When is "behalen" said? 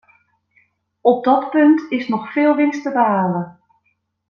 2.91-3.59